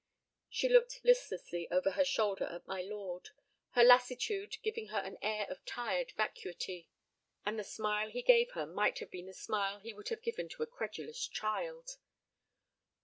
[0.49, 3.29] She looked listlessly over her shoulder at my lord,
[3.73, 6.89] her lassitude giving her an air of tired vacuity.
[7.45, 10.49] And the smile he gave her might have been the smile he would have given
[10.49, 11.97] to a credulous child.